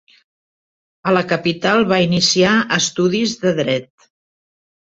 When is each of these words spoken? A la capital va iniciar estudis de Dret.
A 1.11 1.13
la 1.17 1.23
capital 1.33 1.85
va 1.93 2.01
iniciar 2.05 2.57
estudis 2.81 3.37
de 3.45 3.55
Dret. 3.63 4.11